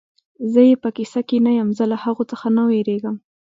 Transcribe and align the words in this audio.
زه 0.51 0.61
یې 0.69 0.75
په 0.83 0.89
کیسه 0.97 1.21
کې 1.27 1.37
نه 1.45 1.51
یم، 1.57 1.69
زه 1.77 1.83
له 1.91 1.97
هغو 2.03 2.23
څخه 2.31 2.47
نه 2.57 2.63
وېرېږم. 2.69 3.15